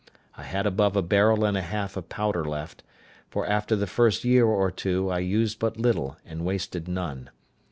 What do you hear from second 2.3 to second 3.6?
left; for